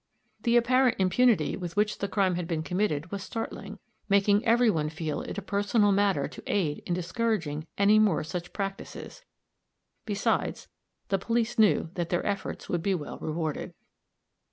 The 0.41 0.57
apparent 0.57 0.95
impunity 0.97 1.55
with 1.55 1.75
which 1.75 1.99
the 1.99 2.07
crime 2.07 2.33
had 2.33 2.47
been 2.47 2.63
committed 2.63 3.11
was 3.11 3.21
startling, 3.21 3.77
making 4.09 4.43
every 4.45 4.71
one 4.71 4.89
feel 4.89 5.21
it 5.21 5.37
a 5.37 5.43
personal 5.43 5.91
matter 5.91 6.27
to 6.27 6.41
aid 6.47 6.81
in 6.87 6.95
discouraging 6.95 7.67
any 7.77 7.99
more 7.99 8.23
such 8.23 8.51
practices; 8.51 9.23
besides, 10.07 10.67
the 11.09 11.19
police 11.19 11.59
knew 11.59 11.91
that 11.93 12.09
their 12.09 12.25
efforts 12.25 12.67
would 12.67 12.81
be 12.81 12.95
well 12.95 13.19
rewarded. 13.19 13.75